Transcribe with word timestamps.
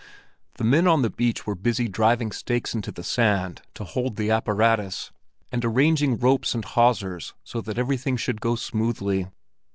The 0.55 0.63
men 0.63 0.87
on 0.87 1.03
the 1.03 1.11
beach 1.11 1.45
were 1.45 1.53
busy 1.53 1.87
driving 1.87 2.31
stakes 2.31 2.73
into 2.73 2.91
the 2.91 3.03
sand 3.03 3.61
to 3.75 3.83
hold 3.83 4.15
the 4.15 4.31
apparatus, 4.31 5.11
and 5.51 5.63
arranging 5.63 6.17
ropes 6.17 6.55
and 6.55 6.65
hawsers 6.65 7.35
so 7.43 7.61
that 7.61 7.77
everything 7.77 8.17
should 8.17 8.41
go 8.41 8.55
smoothly. 8.55 9.27